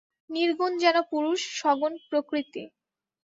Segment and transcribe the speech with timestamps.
[0.29, 2.63] নির্গুণ যেন পুরুষ, সগুণ প্রকৃতি।